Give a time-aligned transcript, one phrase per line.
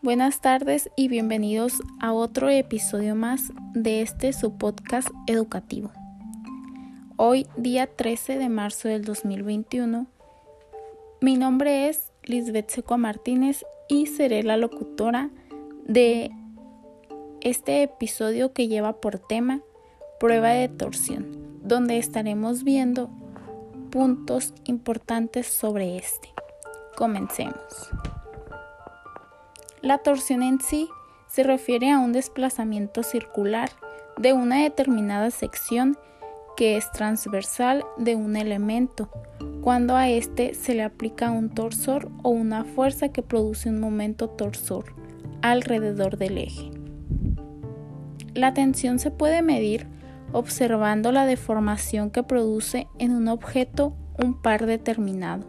[0.00, 5.90] Buenas tardes y bienvenidos a otro episodio más de este su podcast educativo.
[7.16, 10.06] Hoy, día 13 de marzo del 2021,
[11.20, 15.30] mi nombre es Lisbeth Seco Martínez y seré la locutora
[15.84, 16.30] de
[17.40, 19.62] este episodio que lleva por tema
[20.20, 23.10] prueba de torsión, donde estaremos viendo
[23.90, 26.28] puntos importantes sobre este.
[26.96, 27.90] Comencemos.
[29.82, 30.88] La torsión en sí
[31.28, 33.70] se refiere a un desplazamiento circular
[34.16, 35.96] de una determinada sección
[36.56, 39.08] que es transversal de un elemento,
[39.60, 44.28] cuando a éste se le aplica un torsor o una fuerza que produce un momento
[44.28, 44.86] torsor
[45.42, 46.70] alrededor del eje.
[48.34, 49.86] La tensión se puede medir
[50.32, 55.46] observando la deformación que produce en un objeto un par determinado.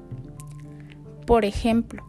[1.26, 2.09] Por ejemplo,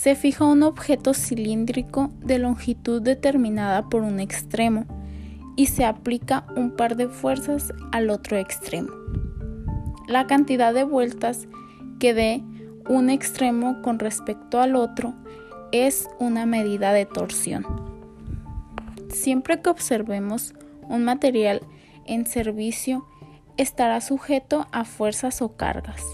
[0.00, 4.86] se fija un objeto cilíndrico de longitud determinada por un extremo
[5.56, 8.90] y se aplica un par de fuerzas al otro extremo.
[10.06, 11.48] La cantidad de vueltas
[11.98, 12.44] que dé
[12.88, 15.14] un extremo con respecto al otro
[15.72, 17.66] es una medida de torsión.
[19.10, 21.60] Siempre que observemos un material
[22.06, 23.04] en servicio,
[23.56, 26.04] estará sujeto a fuerzas o cargas.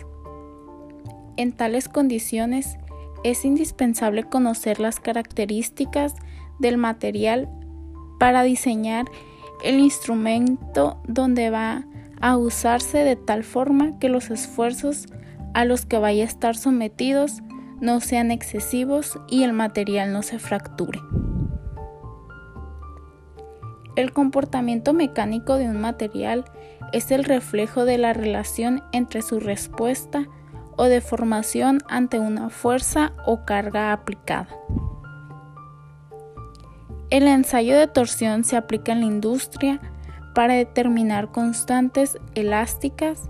[1.37, 2.79] En tales condiciones,
[3.25, 6.15] es indispensable conocer las características
[6.61, 7.49] del material
[8.21, 9.07] para diseñar
[9.65, 11.87] el instrumento donde va
[12.21, 15.07] a usarse de tal forma que los esfuerzos
[15.55, 17.43] a los que vaya a estar sometidos
[17.81, 21.01] no sean excesivos y el material no se fracture.
[23.97, 26.45] El comportamiento mecánico de un material
[26.93, 30.29] es el reflejo de la relación entre su respuesta
[30.77, 34.49] o deformación ante una fuerza o carga aplicada.
[37.11, 39.81] El ensayo de torsión se aplica en la industria
[40.35, 43.29] para determinar constantes elásticas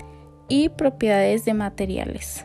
[0.49, 2.45] y propiedades de materiales.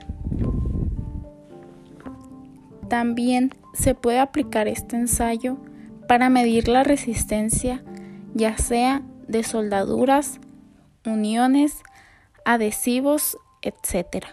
[2.89, 5.57] También se puede aplicar este ensayo
[6.07, 7.83] para medir la resistencia
[8.33, 10.39] ya sea de soldaduras,
[11.05, 11.81] uniones,
[12.45, 14.25] adhesivos, etc.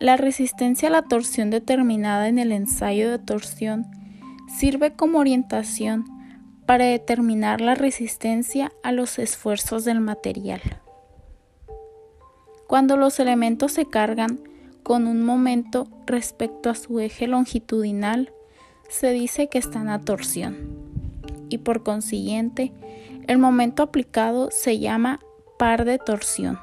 [0.00, 3.84] La resistencia a la torsión determinada en el ensayo de torsión
[4.46, 6.04] sirve como orientación
[6.66, 10.60] para determinar la resistencia a los esfuerzos del material.
[12.68, 14.38] Cuando los elementos se cargan
[14.84, 18.32] con un momento respecto a su eje longitudinal,
[18.88, 20.78] se dice que están a torsión
[21.48, 22.72] y por consiguiente
[23.26, 25.18] el momento aplicado se llama
[25.58, 26.58] par de torsión.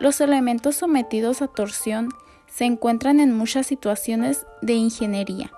[0.00, 2.08] Los elementos sometidos a torsión
[2.46, 5.52] se encuentran en muchas situaciones de ingeniería.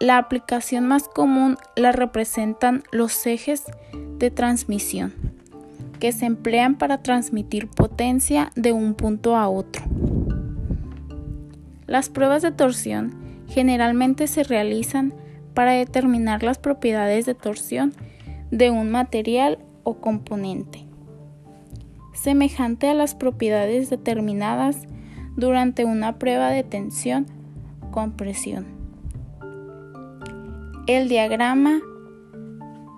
[0.00, 3.64] La aplicación más común la representan los ejes
[4.16, 5.12] de transmisión,
[6.00, 9.84] que se emplean para transmitir potencia de un punto a otro.
[11.86, 15.12] Las pruebas de torsión generalmente se realizan
[15.52, 17.92] para determinar las propiedades de torsión
[18.50, 20.85] de un material o componente,
[22.16, 24.86] semejante a las propiedades determinadas
[25.36, 28.66] durante una prueba de tensión-compresión.
[30.86, 31.80] El diagrama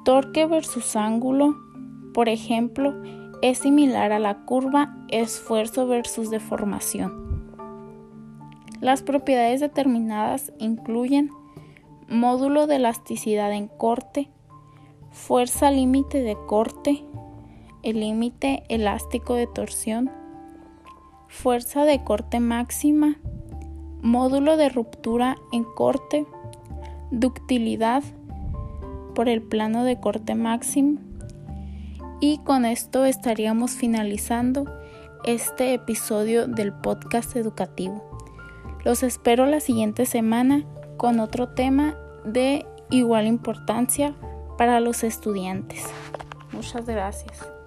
[0.04, 1.56] torque versus ángulo,
[2.14, 2.94] por ejemplo,
[3.42, 7.28] es similar a la curva esfuerzo versus deformación.
[8.80, 11.30] Las propiedades determinadas incluyen
[12.08, 14.30] módulo de elasticidad en corte,
[15.10, 17.04] fuerza límite de corte,
[17.88, 20.10] el límite elástico de torsión,
[21.26, 23.16] fuerza de corte máxima,
[24.02, 26.26] módulo de ruptura en corte,
[27.10, 28.02] ductilidad
[29.14, 31.00] por el plano de corte máximo.
[32.20, 34.66] Y con esto estaríamos finalizando
[35.24, 38.04] este episodio del podcast educativo.
[38.84, 40.66] Los espero la siguiente semana
[40.98, 41.96] con otro tema
[42.26, 44.14] de igual importancia
[44.58, 45.86] para los estudiantes.
[46.52, 47.57] Muchas gracias.